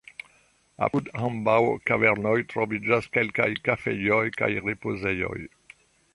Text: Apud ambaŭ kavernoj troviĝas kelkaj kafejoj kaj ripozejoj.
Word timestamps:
Apud 0.85 1.11
ambaŭ 1.27 1.57
kavernoj 1.89 2.33
troviĝas 2.55 3.11
kelkaj 3.19 3.49
kafejoj 3.69 4.25
kaj 4.43 4.53
ripozejoj. 4.67 5.39